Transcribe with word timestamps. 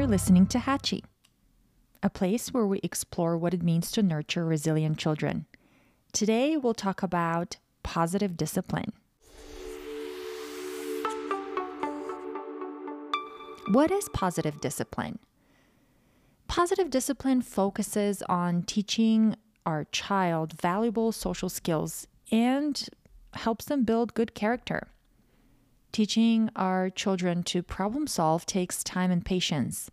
You're 0.00 0.08
listening 0.08 0.46
to 0.46 0.60
Hatchy, 0.60 1.04
a 2.02 2.08
place 2.08 2.54
where 2.54 2.66
we 2.66 2.80
explore 2.82 3.36
what 3.36 3.52
it 3.52 3.62
means 3.62 3.90
to 3.90 4.02
nurture 4.02 4.46
resilient 4.46 4.96
children. 4.96 5.44
Today, 6.14 6.56
we'll 6.56 6.72
talk 6.72 7.02
about 7.02 7.58
positive 7.82 8.34
discipline. 8.34 8.94
What 13.72 13.90
is 13.90 14.08
positive 14.14 14.58
discipline? 14.62 15.18
Positive 16.48 16.88
discipline 16.88 17.42
focuses 17.42 18.22
on 18.22 18.62
teaching 18.62 19.36
our 19.66 19.84
child 19.92 20.54
valuable 20.58 21.12
social 21.12 21.50
skills 21.50 22.06
and 22.32 22.88
helps 23.34 23.66
them 23.66 23.84
build 23.84 24.14
good 24.14 24.34
character. 24.34 24.88
Teaching 25.92 26.50
our 26.54 26.88
children 26.88 27.42
to 27.42 27.64
problem 27.64 28.06
solve 28.06 28.46
takes 28.46 28.84
time 28.84 29.10
and 29.10 29.24
patience. 29.24 29.90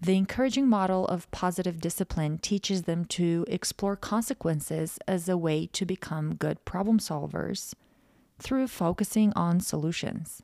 The 0.00 0.16
encouraging 0.16 0.68
model 0.68 1.06
of 1.06 1.30
positive 1.30 1.80
discipline 1.80 2.38
teaches 2.38 2.82
them 2.82 3.04
to 3.06 3.44
explore 3.48 3.96
consequences 3.96 4.98
as 5.08 5.28
a 5.28 5.38
way 5.38 5.66
to 5.68 5.86
become 5.86 6.34
good 6.34 6.64
problem 6.64 6.98
solvers 6.98 7.74
through 8.38 8.68
focusing 8.68 9.32
on 9.34 9.60
solutions. 9.60 10.42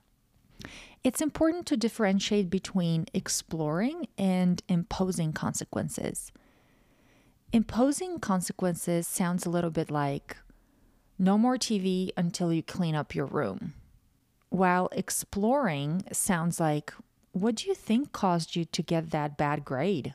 It's 1.03 1.21
important 1.21 1.67
to 1.67 1.77
differentiate 1.77 2.49
between 2.51 3.07
exploring 3.13 4.07
and 4.17 4.63
imposing 4.69 5.33
consequences. 5.33 6.33
Imposing 7.53 8.21
consequences 8.21 9.07
sounds 9.07 9.45
a 9.45 9.51
little 9.51 9.71
bit 9.71 9.91
like 9.91 10.37
no 11.19 11.37
more 11.37 11.57
TV 11.57 12.11
until 12.17 12.53
you 12.53 12.63
clean 12.63 12.95
up 12.95 13.15
your 13.15 13.27
room 13.27 13.75
while 14.51 14.89
exploring 14.93 16.03
sounds 16.13 16.61
like, 16.61 16.93
what 17.33 17.55
do 17.57 17.69
you 17.69 17.75
think 17.75 18.13
caused 18.13 18.57
you 18.57 18.65
to 18.65 18.83
get 18.83 19.11
that 19.11 19.37
bad 19.37 19.65
grade? 19.65 20.15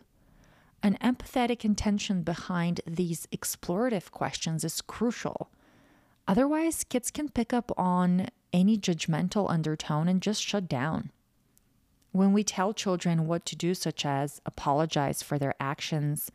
An 0.84 0.98
empathetic 1.02 1.64
intention 1.64 2.22
behind 2.24 2.82
these 2.86 3.28
explorative 3.28 4.12
questions 4.12 4.64
is 4.64 4.82
crucial. 4.82 5.50
Otherwise, 6.28 6.84
kids 6.84 7.12
can 7.12 7.30
pick 7.30 7.54
up 7.54 7.72
on 7.78 8.28
any 8.52 8.78
judgmental 8.78 9.50
undertone 9.50 10.08
and 10.08 10.22
just 10.22 10.44
shut 10.44 10.68
down. 10.68 11.12
When 12.12 12.34
we 12.34 12.44
tell 12.44 12.74
children 12.74 13.28
what 13.28 13.46
to 13.48 13.56
do, 13.56 13.74
such 13.74 14.06
as 14.06 14.42
apologize 14.46 15.22
for 15.22 15.38
their 15.38 15.56
actions, 15.60 16.32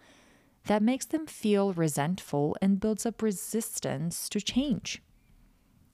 that 0.67 0.83
makes 0.83 1.06
them 1.06 1.27
feel 1.27 1.72
resentful 1.72 2.56
and 2.61 2.81
builds 2.81 3.06
up 3.06 3.22
resistance 3.22 4.28
to 4.28 4.41
change. 4.41 5.03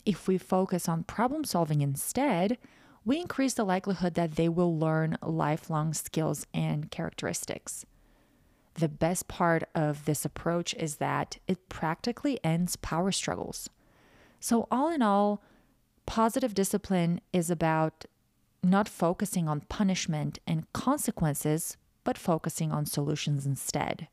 If 0.04 0.26
we 0.26 0.38
focus 0.38 0.88
on 0.88 1.04
problem 1.04 1.44
solving 1.44 1.82
instead, 1.82 2.58
we 3.06 3.20
increase 3.20 3.54
the 3.54 3.64
likelihood 3.64 4.14
that 4.14 4.34
they 4.34 4.48
will 4.48 4.76
learn 4.76 5.16
lifelong 5.22 5.94
skills 5.94 6.44
and 6.52 6.90
characteristics. 6.90 7.86
The 8.74 8.88
best 8.88 9.28
part 9.28 9.62
of 9.76 10.04
this 10.04 10.24
approach 10.24 10.74
is 10.74 10.96
that 10.96 11.38
it 11.46 11.68
practically 11.68 12.40
ends 12.44 12.74
power 12.74 13.12
struggles. 13.12 13.70
So, 14.40 14.66
all 14.72 14.92
in 14.92 15.02
all, 15.02 15.40
positive 16.04 16.52
discipline 16.52 17.20
is 17.32 17.48
about 17.48 18.04
not 18.62 18.88
focusing 18.88 19.48
on 19.48 19.60
punishment 19.60 20.40
and 20.44 20.70
consequences, 20.72 21.76
but 22.02 22.18
focusing 22.18 22.72
on 22.72 22.86
solutions 22.86 23.46
instead. 23.46 24.08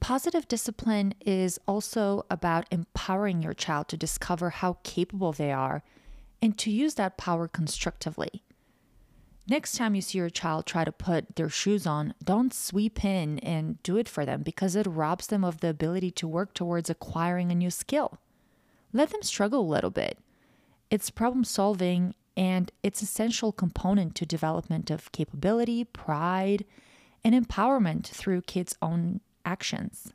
Positive 0.00 0.46
discipline 0.46 1.14
is 1.24 1.58
also 1.66 2.24
about 2.30 2.66
empowering 2.70 3.42
your 3.42 3.54
child 3.54 3.88
to 3.88 3.96
discover 3.96 4.50
how 4.50 4.78
capable 4.84 5.32
they 5.32 5.50
are 5.50 5.82
and 6.40 6.56
to 6.58 6.70
use 6.70 6.94
that 6.94 7.16
power 7.16 7.48
constructively. 7.48 8.42
Next 9.48 9.76
time 9.76 9.94
you 9.94 10.02
see 10.02 10.18
your 10.18 10.28
child 10.28 10.66
try 10.66 10.84
to 10.84 10.92
put 10.92 11.36
their 11.36 11.48
shoes 11.48 11.86
on, 11.86 12.12
don't 12.22 12.52
sweep 12.52 13.02
in 13.02 13.38
and 13.38 13.82
do 13.82 13.96
it 13.96 14.08
for 14.08 14.26
them 14.26 14.42
because 14.42 14.76
it 14.76 14.86
robs 14.86 15.28
them 15.28 15.42
of 15.42 15.60
the 15.60 15.70
ability 15.70 16.10
to 16.12 16.28
work 16.28 16.52
towards 16.52 16.90
acquiring 16.90 17.50
a 17.50 17.54
new 17.54 17.70
skill. 17.70 18.18
Let 18.92 19.10
them 19.10 19.22
struggle 19.22 19.60
a 19.60 19.72
little 19.72 19.90
bit. 19.90 20.18
It's 20.90 21.08
problem 21.08 21.44
solving 21.44 22.14
and 22.36 22.70
it's 22.82 23.02
essential 23.02 23.50
component 23.50 24.14
to 24.16 24.26
development 24.26 24.90
of 24.90 25.12
capability, 25.12 25.82
pride, 25.82 26.64
and 27.24 27.34
empowerment 27.34 28.06
through 28.06 28.42
kids' 28.42 28.76
own 28.80 29.20
actions. 29.44 30.12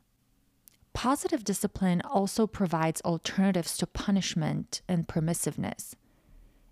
Positive 0.92 1.42
discipline 1.42 2.00
also 2.02 2.46
provides 2.46 3.02
alternatives 3.02 3.76
to 3.78 3.86
punishment 3.86 4.80
and 4.88 5.08
permissiveness. 5.08 5.96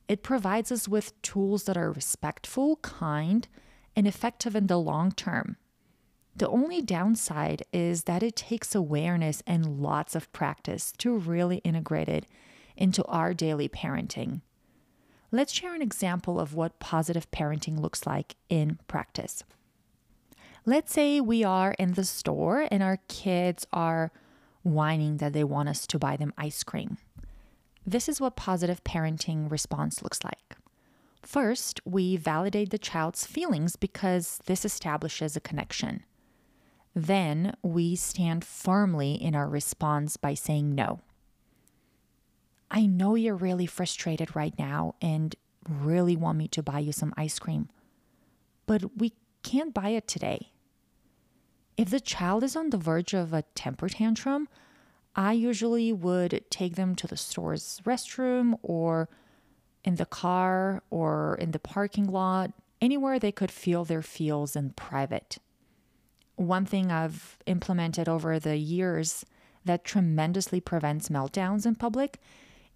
It 0.08 0.22
provides 0.22 0.70
us 0.72 0.88
with 0.88 1.20
tools 1.22 1.64
that 1.64 1.76
are 1.76 1.92
respectful, 1.92 2.76
kind, 2.76 3.48
and 3.96 4.06
effective 4.06 4.56
in 4.56 4.66
the 4.66 4.78
long 4.78 5.12
term. 5.12 5.56
The 6.34 6.48
only 6.48 6.80
downside 6.80 7.62
is 7.72 8.04
that 8.04 8.22
it 8.22 8.36
takes 8.36 8.74
awareness 8.74 9.42
and 9.46 9.80
lots 9.80 10.14
of 10.14 10.32
practice 10.32 10.92
to 10.98 11.16
really 11.16 11.58
integrate 11.58 12.08
it 12.08 12.26
into 12.76 13.04
our 13.04 13.34
daily 13.34 13.68
parenting. 13.68 14.40
Let's 15.30 15.52
share 15.52 15.74
an 15.74 15.82
example 15.82 16.40
of 16.40 16.54
what 16.54 16.78
positive 16.78 17.30
parenting 17.30 17.78
looks 17.78 18.06
like 18.06 18.36
in 18.48 18.78
practice. 18.86 19.44
Let's 20.64 20.92
say 20.92 21.20
we 21.20 21.42
are 21.42 21.74
in 21.78 21.94
the 21.94 22.04
store 22.04 22.66
and 22.70 22.82
our 22.82 22.98
kids 23.08 23.66
are 23.72 24.12
whining 24.62 25.16
that 25.18 25.32
they 25.32 25.44
want 25.44 25.68
us 25.68 25.86
to 25.88 25.98
buy 25.98 26.16
them 26.16 26.32
ice 26.38 26.62
cream. 26.62 26.98
This 27.86 28.08
is 28.08 28.20
what 28.20 28.36
positive 28.36 28.84
parenting 28.84 29.50
response 29.50 30.02
looks 30.02 30.22
like. 30.24 30.56
First, 31.22 31.80
we 31.84 32.16
validate 32.16 32.70
the 32.70 32.78
child's 32.78 33.26
feelings 33.26 33.76
because 33.76 34.40
this 34.46 34.64
establishes 34.64 35.36
a 35.36 35.40
connection. 35.40 36.04
Then 36.94 37.56
we 37.62 37.96
stand 37.96 38.44
firmly 38.44 39.14
in 39.14 39.34
our 39.34 39.48
response 39.48 40.16
by 40.16 40.34
saying 40.34 40.74
no. 40.74 41.00
I 42.70 42.86
know 42.86 43.14
you're 43.14 43.34
really 43.34 43.66
frustrated 43.66 44.34
right 44.34 44.58
now 44.58 44.94
and 45.00 45.34
really 45.68 46.16
want 46.16 46.38
me 46.38 46.48
to 46.48 46.62
buy 46.62 46.80
you 46.80 46.92
some 46.92 47.14
ice 47.16 47.38
cream, 47.38 47.68
but 48.66 48.98
we 48.98 49.12
can't 49.42 49.74
buy 49.74 49.90
it 49.90 50.08
today. 50.08 50.52
If 51.76 51.90
the 51.90 52.00
child 52.00 52.42
is 52.42 52.56
on 52.56 52.70
the 52.70 52.78
verge 52.78 53.14
of 53.14 53.32
a 53.32 53.42
temper 53.54 53.88
tantrum, 53.88 54.48
I 55.14 55.32
usually 55.32 55.92
would 55.92 56.44
take 56.50 56.76
them 56.76 56.94
to 56.96 57.06
the 57.06 57.16
store's 57.16 57.80
restroom 57.84 58.58
or 58.62 59.08
in 59.84 59.96
the 59.96 60.06
car 60.06 60.82
or 60.90 61.36
in 61.40 61.50
the 61.50 61.58
parking 61.58 62.06
lot, 62.06 62.52
anywhere 62.80 63.18
they 63.18 63.32
could 63.32 63.50
feel 63.50 63.84
their 63.84 64.02
feels 64.02 64.56
in 64.56 64.70
private. 64.70 65.38
One 66.36 66.64
thing 66.64 66.90
I've 66.90 67.38
implemented 67.46 68.08
over 68.08 68.38
the 68.38 68.56
years 68.56 69.24
that 69.64 69.84
tremendously 69.84 70.60
prevents 70.60 71.08
meltdowns 71.08 71.66
in 71.66 71.74
public 71.74 72.20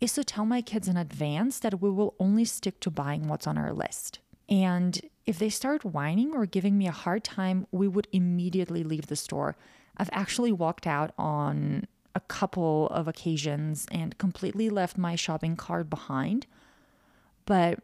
is 0.00 0.12
to 0.12 0.24
tell 0.24 0.44
my 0.44 0.60
kids 0.60 0.88
in 0.88 0.96
advance 0.96 1.58
that 1.60 1.80
we 1.80 1.90
will 1.90 2.14
only 2.20 2.44
stick 2.44 2.80
to 2.80 2.90
buying 2.90 3.28
what's 3.28 3.46
on 3.46 3.56
our 3.56 3.72
list. 3.72 4.18
And 4.48 5.00
if 5.24 5.38
they 5.38 5.48
start 5.48 5.84
whining 5.84 6.34
or 6.34 6.46
giving 6.46 6.76
me 6.76 6.86
a 6.86 6.92
hard 6.92 7.24
time, 7.24 7.66
we 7.72 7.88
would 7.88 8.06
immediately 8.12 8.84
leave 8.84 9.06
the 9.06 9.16
store. 9.16 9.56
I've 9.96 10.10
actually 10.12 10.52
walked 10.52 10.86
out 10.86 11.12
on 11.18 11.86
a 12.16 12.20
couple 12.20 12.88
of 12.88 13.06
occasions 13.06 13.86
and 13.92 14.16
completely 14.16 14.70
left 14.70 14.96
my 14.96 15.14
shopping 15.14 15.54
cart 15.54 15.90
behind. 15.90 16.46
But 17.44 17.80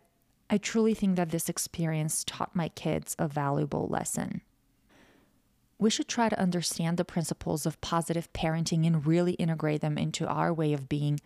I 0.48 0.56
truly 0.56 0.94
think 0.94 1.16
that 1.16 1.28
this 1.28 1.50
experience 1.50 2.24
taught 2.24 2.56
my 2.56 2.70
kids 2.70 3.14
a 3.18 3.28
valuable 3.28 3.88
lesson. 3.88 4.40
We 5.78 5.90
should 5.90 6.08
try 6.08 6.30
to 6.30 6.40
understand 6.40 6.96
the 6.96 7.04
principles 7.04 7.66
of 7.66 7.80
positive 7.82 8.32
parenting 8.32 8.86
and 8.86 9.06
really 9.06 9.34
integrate 9.34 9.82
them 9.82 9.98
into 9.98 10.26
our 10.26 10.52
way 10.52 10.72
of 10.72 10.88
being 10.88 11.20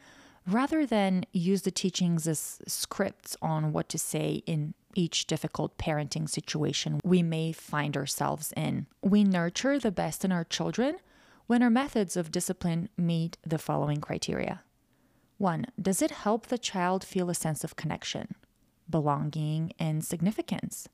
rather 0.44 0.84
than 0.84 1.24
use 1.32 1.62
the 1.62 1.70
teachings 1.70 2.26
as 2.26 2.58
scripts 2.66 3.36
on 3.40 3.72
what 3.72 3.88
to 3.90 3.98
say 3.98 4.42
in 4.46 4.74
each 4.94 5.26
difficult 5.26 5.76
parenting 5.78 6.28
situation 6.28 7.00
we 7.04 7.22
may 7.22 7.52
find 7.52 7.96
ourselves 7.96 8.52
in. 8.56 8.86
We 9.02 9.22
nurture 9.22 9.78
the 9.78 9.92
best 9.92 10.24
in 10.24 10.32
our 10.32 10.44
children 10.44 10.96
when 11.46 11.62
our 11.62 11.70
methods 11.70 12.16
of 12.16 12.32
discipline 12.32 12.88
meet 12.96 13.38
the 13.46 13.58
following 13.58 14.00
criteria. 14.00 14.62
1. 15.38 15.66
Does 15.80 16.02
it 16.02 16.10
help 16.10 16.46
the 16.46 16.58
child 16.58 17.04
feel 17.04 17.30
a 17.30 17.34
sense 17.34 17.62
of 17.62 17.76
connection, 17.76 18.34
belonging, 18.88 19.72
and 19.78 20.04
significance? 20.04 20.88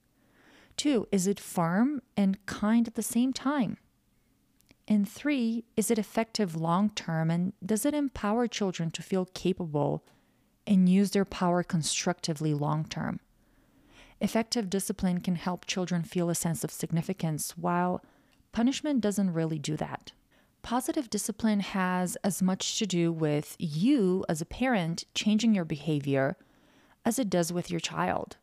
2. 0.76 1.08
Is 1.12 1.26
it 1.26 1.38
firm 1.40 2.02
and 2.16 2.44
kind 2.46 2.88
at 2.88 2.94
the 2.94 3.02
same 3.02 3.32
time? 3.32 3.76
And 4.88 5.08
three, 5.08 5.64
is 5.76 5.90
it 5.90 5.98
effective 5.98 6.56
long 6.56 6.90
term 6.90 7.30
and 7.30 7.52
does 7.64 7.86
it 7.86 7.94
empower 7.94 8.48
children 8.48 8.90
to 8.92 9.02
feel 9.02 9.26
capable 9.26 10.04
and 10.66 10.88
use 10.88 11.12
their 11.12 11.24
power 11.24 11.62
constructively 11.62 12.52
long 12.52 12.84
term? 12.84 13.20
Effective 14.20 14.68
discipline 14.68 15.20
can 15.20 15.36
help 15.36 15.66
children 15.66 16.02
feel 16.02 16.30
a 16.30 16.34
sense 16.34 16.62
of 16.64 16.70
significance, 16.70 17.56
while 17.56 18.04
punishment 18.52 19.00
doesn't 19.00 19.32
really 19.32 19.58
do 19.58 19.76
that. 19.76 20.12
Positive 20.62 21.10
discipline 21.10 21.60
has 21.60 22.16
as 22.22 22.40
much 22.40 22.78
to 22.78 22.86
do 22.86 23.12
with 23.12 23.56
you 23.58 24.24
as 24.28 24.40
a 24.40 24.46
parent 24.46 25.04
changing 25.14 25.54
your 25.54 25.64
behavior 25.64 26.36
as 27.04 27.18
it 27.18 27.28
does 27.28 27.52
with 27.52 27.70
your 27.70 27.80
child. 27.80 28.36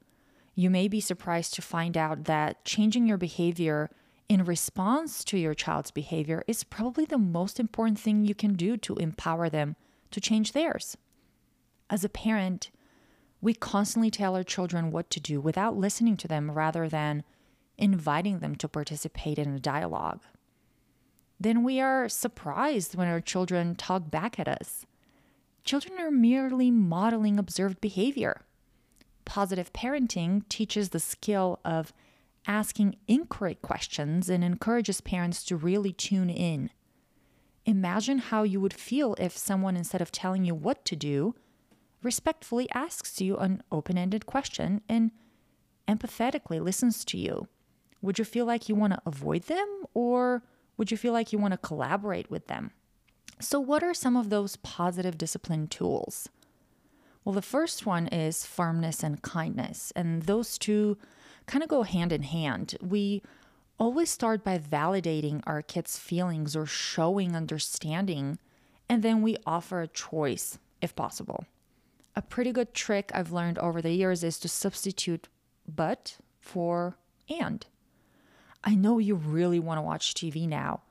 You 0.54 0.70
may 0.70 0.90
be 0.90 1.00
surprised 1.00 1.54
to 1.54 1.62
find 1.62 1.96
out 1.96 2.26
that 2.26 2.66
changing 2.66 3.08
your 3.08 3.18
behavior 3.18 3.90
in 4.28 4.44
response 4.44 5.24
to 5.24 5.38
your 5.38 5.54
child's 5.54 5.92
behavior 5.92 6.44
is 6.46 6.66
probably 6.66 7.06
the 7.06 7.18
most 7.18 7.60
important 7.60 7.98
thing 7.98 8.26
you 8.26 8.36
can 8.36 8.54
do 8.54 8.76
to 8.78 8.96
empower 8.98 9.50
them 9.50 9.78
to 10.12 10.20
change 10.20 10.52
theirs. 10.52 10.98
As 11.90 12.04
a 12.04 12.10
parent, 12.10 12.70
we 13.40 13.54
constantly 13.54 14.12
tell 14.12 14.36
our 14.36 14.44
children 14.44 14.92
what 14.92 15.10
to 15.12 15.22
do 15.22 15.40
without 15.40 15.78
listening 15.78 16.18
to 16.18 16.28
them 16.28 16.52
rather 16.52 16.90
than 16.90 17.24
inviting 17.78 18.40
them 18.40 18.56
to 18.56 18.68
participate 18.68 19.40
in 19.40 19.56
a 19.56 19.60
dialogue. 19.60 20.20
Then 21.40 21.64
we 21.64 21.80
are 21.80 22.10
surprised 22.10 22.96
when 22.96 23.08
our 23.08 23.22
children 23.22 23.76
talk 23.76 24.12
back 24.12 24.40
at 24.40 24.48
us. 24.48 24.86
Children 25.64 26.00
are 26.00 26.12
merely 26.12 26.70
modeling 26.70 27.40
observed 27.40 27.80
behavior. 27.80 28.42
Positive 29.24 29.72
parenting 29.72 30.48
teaches 30.50 30.90
the 30.90 31.00
skill 31.00 31.60
of 31.64 31.94
asking 32.48 32.98
inquiry 33.08 33.56
questions 33.56 34.30
and 34.30 34.44
encourages 34.44 35.02
parents 35.02 35.44
to 35.44 35.56
really 35.56 35.94
tune 35.94 36.30
in. 36.30 36.72
Imagine 37.66 38.18
how 38.18 38.44
you 38.44 38.60
would 38.60 38.74
feel 38.74 39.16
if 39.20 39.38
someone, 39.38 39.78
instead 39.78 40.02
of 40.02 40.12
telling 40.12 40.44
you 40.44 40.56
what 40.56 40.84
to 40.86 40.96
do, 40.96 41.36
respectfully 42.02 42.68
asks 42.74 43.22
you 43.22 43.38
an 43.38 43.62
open 43.72 43.98
ended 43.98 44.26
question 44.26 44.82
and 44.90 45.12
empathetically 45.88 46.62
listens 46.62 47.06
to 47.06 47.18
you. 47.18 47.48
Would 48.02 48.18
you 48.18 48.26
feel 48.26 48.46
like 48.46 48.68
you 48.68 48.76
want 48.76 48.94
to 48.94 49.02
avoid 49.06 49.44
them 49.44 49.84
or 49.94 50.44
would 50.80 50.92
you 50.92 50.98
feel 50.98 51.12
like 51.12 51.34
you 51.34 51.38
want 51.38 51.52
to 51.52 51.58
collaborate 51.58 52.32
with 52.32 52.48
them? 52.48 52.72
So, 53.42 53.60
what 53.60 53.84
are 53.84 53.94
some 53.94 54.16
of 54.16 54.30
those 54.30 54.56
positive 54.56 55.18
discipline 55.18 55.68
tools? 55.68 56.30
Well, 57.24 57.36
the 57.36 57.42
first 57.42 57.86
one 57.86 58.08
is 58.08 58.46
firmness 58.46 59.04
and 59.04 59.22
kindness, 59.22 59.92
and 59.94 60.24
those 60.24 60.58
two 60.58 60.98
kind 61.46 61.64
of 61.64 61.70
go 61.70 61.84
hand 61.84 62.14
in 62.14 62.24
hand. 62.24 62.76
We 62.82 63.22
always 63.78 64.10
start 64.10 64.44
by 64.44 64.58
validating 64.58 65.44
our 65.46 65.62
kids' 65.62 66.00
feelings 66.00 66.56
or 66.56 66.66
showing 66.66 67.36
understanding, 67.36 68.40
and 68.88 69.04
then 69.04 69.22
we 69.22 69.36
offer 69.46 69.82
a 69.82 69.88
choice 69.88 70.60
if 70.82 70.96
possible. 70.96 71.44
A 72.16 72.22
pretty 72.22 72.54
good 72.54 72.74
trick 72.74 73.12
I've 73.14 73.34
learned 73.34 73.60
over 73.60 73.82
the 73.82 73.92
years 73.92 74.24
is 74.24 74.40
to 74.40 74.48
substitute 74.48 75.28
but 75.68 76.18
for 76.40 76.98
and. 77.30 77.66
I 78.64 78.76
know 78.76 79.00
you 79.00 79.16
really 79.16 79.60
want 79.60 79.78
to 79.78 79.82
watch 79.82 80.14
TV 80.14 80.48
now, 80.48 80.82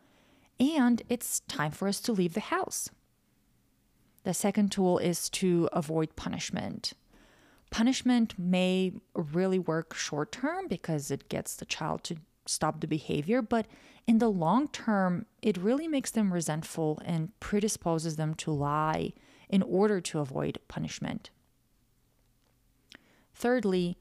and 0.58 1.02
it's 1.08 1.40
time 1.40 1.70
for 1.70 1.88
us 1.88 2.00
to 2.00 2.12
leave 2.12 2.34
the 2.34 2.40
house. 2.40 2.90
The 4.24 4.34
second 4.34 4.72
tool 4.72 4.98
is 4.98 5.28
to 5.30 5.68
avoid 5.72 6.16
punishment. 6.16 6.92
Punishment 7.70 8.34
may 8.38 8.92
really 9.14 9.58
work 9.58 9.94
short 9.94 10.32
term 10.32 10.68
because 10.68 11.10
it 11.10 11.28
gets 11.28 11.54
the 11.54 11.66
child 11.66 12.02
to 12.04 12.16
stop 12.46 12.80
the 12.80 12.86
behavior, 12.86 13.42
but 13.42 13.66
in 14.06 14.18
the 14.18 14.30
long 14.30 14.68
term, 14.68 15.26
it 15.42 15.58
really 15.58 15.86
makes 15.86 16.10
them 16.10 16.32
resentful 16.32 17.00
and 17.04 17.38
predisposes 17.40 18.16
them 18.16 18.34
to 18.36 18.50
lie 18.50 19.12
in 19.50 19.62
order 19.62 20.00
to 20.00 20.18
avoid 20.18 20.58
punishment. 20.66 21.30
Thirdly, 23.34 23.98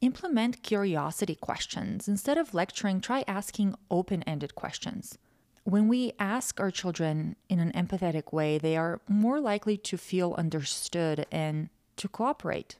implement 0.00 0.62
curiosity 0.62 1.34
questions. 1.34 2.08
Instead 2.08 2.38
of 2.38 2.54
lecturing, 2.54 3.00
try 3.00 3.24
asking 3.26 3.74
open 3.90 4.22
ended 4.24 4.54
questions. 4.54 5.18
When 5.64 5.88
we 5.88 6.12
ask 6.18 6.60
our 6.60 6.70
children 6.70 7.36
in 7.48 7.60
an 7.60 7.72
empathetic 7.72 8.32
way, 8.32 8.58
they 8.58 8.76
are 8.76 9.00
more 9.08 9.40
likely 9.40 9.76
to 9.76 9.98
feel 9.98 10.34
understood 10.38 11.26
and 11.30 11.68
to 11.96 12.08
cooperate. 12.08 12.78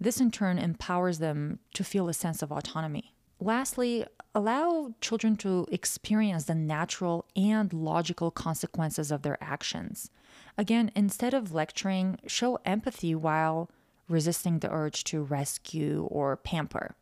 This 0.00 0.20
in 0.20 0.30
turn 0.30 0.58
empowers 0.58 1.18
them 1.18 1.58
to 1.74 1.84
feel 1.84 2.08
a 2.08 2.14
sense 2.14 2.42
of 2.42 2.52
autonomy. 2.52 3.14
Lastly, 3.38 4.06
allow 4.34 4.94
children 5.00 5.36
to 5.36 5.66
experience 5.70 6.44
the 6.44 6.54
natural 6.54 7.26
and 7.34 7.72
logical 7.72 8.30
consequences 8.30 9.10
of 9.10 9.22
their 9.22 9.36
actions. 9.42 10.10
Again, 10.56 10.90
instead 10.94 11.34
of 11.34 11.52
lecturing, 11.52 12.18
show 12.26 12.58
empathy 12.64 13.14
while 13.14 13.70
resisting 14.08 14.58
the 14.58 14.70
urge 14.70 15.04
to 15.04 15.22
rescue 15.22 16.06
or 16.10 16.36
pamper. 16.36 16.94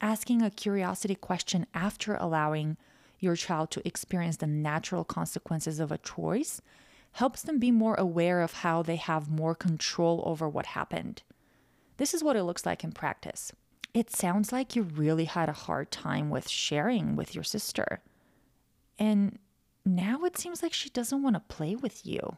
Asking 0.00 0.42
a 0.42 0.50
curiosity 0.50 1.14
question 1.14 1.66
after 1.72 2.14
allowing 2.16 2.76
your 3.18 3.36
child 3.36 3.70
to 3.72 3.86
experience 3.86 4.36
the 4.36 4.46
natural 4.46 5.04
consequences 5.04 5.80
of 5.80 5.90
a 5.90 5.98
choice 5.98 6.60
helps 7.12 7.42
them 7.42 7.58
be 7.58 7.70
more 7.70 7.94
aware 7.94 8.42
of 8.42 8.52
how 8.52 8.82
they 8.82 8.96
have 8.96 9.30
more 9.30 9.54
control 9.54 10.22
over 10.26 10.48
what 10.48 10.66
happened. 10.66 11.22
This 11.96 12.12
is 12.12 12.22
what 12.22 12.36
it 12.36 12.44
looks 12.44 12.66
like 12.66 12.84
in 12.84 12.92
practice. 12.92 13.52
It 13.94 14.14
sounds 14.14 14.52
like 14.52 14.76
you 14.76 14.82
really 14.82 15.24
had 15.24 15.48
a 15.48 15.54
hard 15.54 15.90
time 15.90 16.28
with 16.28 16.48
sharing 16.48 17.16
with 17.16 17.34
your 17.34 17.44
sister. 17.44 18.02
And 18.98 19.38
now 19.86 20.24
it 20.24 20.36
seems 20.36 20.62
like 20.62 20.74
she 20.74 20.90
doesn't 20.90 21.22
want 21.22 21.36
to 21.36 21.54
play 21.54 21.74
with 21.74 22.04
you. 22.04 22.36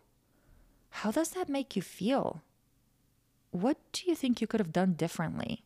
How 0.91 1.11
does 1.11 1.31
that 1.31 1.49
make 1.49 1.75
you 1.75 1.83
feel? 1.83 2.43
What 3.51 3.79
do 3.93 4.03
you 4.07 4.15
think 4.15 4.41
you 4.41 4.47
could 4.47 4.61
have 4.61 4.73
done 4.73 4.93
differently? 4.93 5.65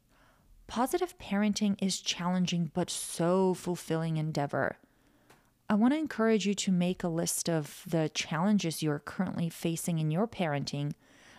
Positive 0.66 1.18
parenting 1.18 1.76
is 1.82 2.00
challenging 2.00 2.70
but 2.72 2.88
so 2.88 3.54
fulfilling 3.54 4.16
endeavor. 4.16 4.76
I 5.68 5.74
want 5.74 5.92
to 5.94 5.98
encourage 5.98 6.46
you 6.46 6.54
to 6.54 6.72
make 6.72 7.02
a 7.02 7.08
list 7.08 7.48
of 7.48 7.82
the 7.86 8.10
challenges 8.14 8.82
you're 8.82 8.98
currently 8.98 9.48
facing 9.48 9.98
in 9.98 10.10
your 10.10 10.28
parenting, 10.28 10.92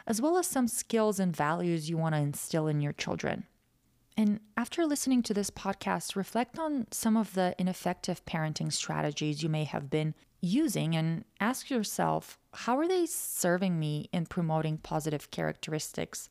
as 0.05 0.21
well 0.21 0.37
as 0.37 0.47
some 0.47 0.67
skills 0.67 1.19
and 1.19 1.35
values 1.35 1.89
you 1.89 1.97
want 1.97 2.15
to 2.15 2.21
instill 2.21 2.67
in 2.67 2.81
your 2.81 2.93
children. 2.93 3.45
And 4.15 4.39
after 4.55 4.85
listening 4.85 5.23
to 5.23 5.33
this 5.33 5.49
podcast, 5.49 6.15
reflect 6.15 6.59
on 6.59 6.87
some 6.91 7.17
of 7.17 7.33
the 7.33 7.55
ineffective 7.57 8.23
parenting 8.25 8.71
strategies 8.71 9.41
you 9.41 9.49
may 9.49 9.63
have 9.63 9.89
been 9.89 10.13
using 10.41 10.95
and 10.95 11.23
ask 11.39 11.69
yourself 11.69 12.37
how 12.53 12.77
are 12.77 12.87
they 12.87 13.05
serving 13.05 13.79
me 13.79 14.09
in 14.11 14.25
promoting 14.25 14.77
positive 14.77 15.31
characteristics 15.31 16.29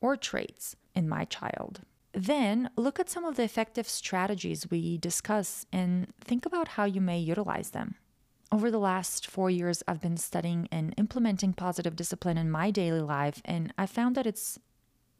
or 0.00 0.16
traits 0.16 0.76
in 0.94 1.08
my 1.08 1.24
child? 1.24 1.80
Then 2.12 2.70
look 2.76 3.00
at 3.00 3.10
some 3.10 3.24
of 3.24 3.36
the 3.36 3.42
effective 3.42 3.88
strategies 3.88 4.70
we 4.70 4.98
discuss 4.98 5.66
and 5.72 6.12
think 6.20 6.46
about 6.46 6.68
how 6.68 6.84
you 6.84 7.00
may 7.00 7.18
utilize 7.18 7.70
them. 7.70 7.96
Over 8.50 8.70
the 8.70 8.78
last 8.78 9.26
four 9.26 9.50
years, 9.50 9.82
I've 9.86 10.00
been 10.00 10.16
studying 10.16 10.68
and 10.72 10.94
implementing 10.96 11.52
positive 11.52 11.96
discipline 11.96 12.38
in 12.38 12.50
my 12.50 12.70
daily 12.70 13.02
life, 13.02 13.42
and 13.44 13.74
I 13.76 13.84
found 13.84 14.14
that 14.14 14.26
it's 14.26 14.58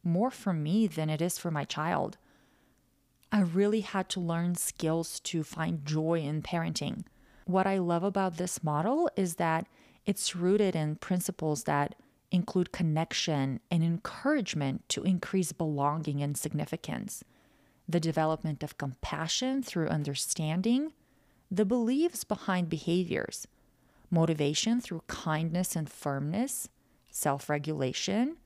more 0.09 0.31
for 0.31 0.53
me 0.53 0.87
than 0.87 1.11
it 1.11 1.23
is 1.23 1.39
for 1.39 1.51
my 1.51 1.65
child. 1.65 2.17
I 3.31 3.41
really 3.41 3.83
had 3.83 4.09
to 4.11 4.21
learn 4.21 4.55
skills 4.55 5.21
to 5.21 5.43
find 5.45 5.85
joy 5.85 6.21
in 6.21 6.43
parenting. 6.43 7.05
What 7.45 7.67
I 7.67 7.79
love 7.79 8.03
about 8.03 8.37
this 8.37 8.65
model 8.65 9.11
is 9.17 9.37
that 9.37 9.67
it's 10.07 10.35
rooted 10.35 10.75
in 10.75 10.97
principles 10.97 11.65
that 11.65 11.95
include 12.31 12.73
connection 12.73 13.61
and 13.71 13.83
encouragement 13.83 14.89
to 14.91 15.03
increase 15.03 15.53
belonging 15.53 16.23
and 16.23 16.37
significance, 16.37 17.23
the 17.89 18.01
development 18.01 18.63
of 18.63 18.79
compassion 18.79 19.63
through 19.63 19.89
understanding, 19.89 20.93
the 21.51 21.65
beliefs 21.65 22.25
behind 22.25 22.69
behaviors, 22.69 23.47
motivation 24.11 24.81
through 24.81 25.03
kindness 25.07 25.77
and 25.77 25.91
firmness, 25.91 26.69
self 27.11 27.49
regulation, 27.49 28.37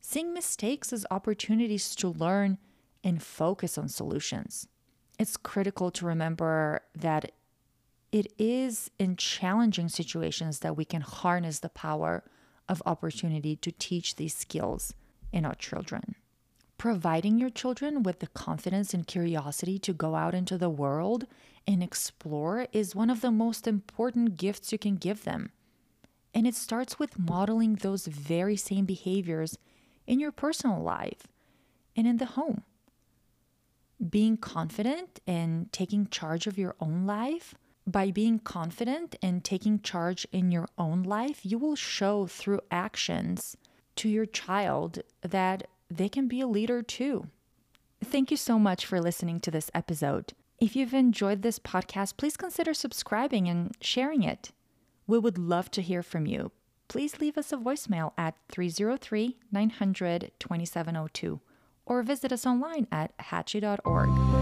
seeing 0.00 0.32
mistakes 0.32 0.92
as 0.92 1.06
opportunities 1.10 1.94
to 1.96 2.08
learn 2.08 2.58
and 3.04 3.22
focus 3.22 3.78
on 3.78 3.88
solutions. 3.88 4.68
It's 5.18 5.36
critical 5.36 5.90
to 5.92 6.06
remember 6.06 6.82
that 6.94 7.32
it 8.10 8.32
is 8.38 8.90
in 8.98 9.16
challenging 9.16 9.88
situations 9.88 10.60
that 10.60 10.76
we 10.76 10.84
can 10.84 11.02
harness 11.02 11.58
the 11.58 11.68
power 11.68 12.24
of 12.68 12.82
opportunity 12.86 13.56
to 13.56 13.72
teach 13.72 14.16
these 14.16 14.34
skills 14.34 14.94
in 15.32 15.44
our 15.44 15.54
children. 15.54 16.14
Providing 16.78 17.38
your 17.38 17.50
children 17.50 18.02
with 18.02 18.20
the 18.20 18.28
confidence 18.28 18.94
and 18.94 19.06
curiosity 19.06 19.78
to 19.80 19.92
go 19.92 20.14
out 20.14 20.34
into 20.34 20.56
the 20.56 20.70
world 20.70 21.26
and 21.66 21.82
explore 21.82 22.66
is 22.72 22.94
one 22.94 23.10
of 23.10 23.20
the 23.20 23.32
most 23.32 23.66
important 23.66 24.36
gifts 24.36 24.70
you 24.70 24.78
can 24.78 24.96
give 24.96 25.24
them. 25.24 25.50
And 26.32 26.46
it 26.46 26.54
starts 26.54 26.98
with 26.98 27.18
modeling 27.18 27.74
those 27.74 28.06
very 28.06 28.56
same 28.56 28.84
behaviors 28.84 29.58
in 30.08 30.18
your 30.18 30.32
personal 30.32 30.82
life 30.82 31.28
and 31.94 32.06
in 32.06 32.16
the 32.16 32.24
home. 32.24 32.62
Being 34.10 34.36
confident 34.36 35.20
and 35.26 35.72
taking 35.72 36.08
charge 36.08 36.46
of 36.46 36.58
your 36.58 36.74
own 36.80 37.06
life 37.06 37.54
by 37.86 38.10
being 38.10 38.38
confident 38.38 39.16
and 39.22 39.44
taking 39.44 39.80
charge 39.80 40.26
in 40.32 40.50
your 40.50 40.68
own 40.76 41.02
life, 41.02 41.40
you 41.42 41.58
will 41.58 41.76
show 41.76 42.26
through 42.26 42.60
actions 42.70 43.56
to 43.96 44.08
your 44.08 44.26
child 44.26 45.00
that 45.22 45.68
they 45.90 46.08
can 46.08 46.28
be 46.28 46.40
a 46.40 46.46
leader 46.46 46.82
too. 46.82 47.28
Thank 48.02 48.30
you 48.30 48.36
so 48.36 48.58
much 48.58 48.86
for 48.86 49.00
listening 49.00 49.40
to 49.40 49.50
this 49.50 49.70
episode. 49.74 50.32
If 50.58 50.76
you've 50.76 50.94
enjoyed 50.94 51.42
this 51.42 51.58
podcast, 51.58 52.16
please 52.16 52.36
consider 52.36 52.74
subscribing 52.74 53.48
and 53.48 53.76
sharing 53.80 54.22
it. 54.22 54.52
We 55.06 55.18
would 55.18 55.38
love 55.38 55.70
to 55.72 55.82
hear 55.82 56.02
from 56.02 56.26
you. 56.26 56.52
Please 56.88 57.20
leave 57.20 57.36
us 57.36 57.52
a 57.52 57.56
voicemail 57.56 58.12
at 58.16 58.34
303 58.50 59.36
900 59.52 60.32
2702 60.38 61.40
or 61.86 62.02
visit 62.02 62.32
us 62.32 62.46
online 62.46 62.86
at 62.90 63.12
hatchy.org. 63.18 64.37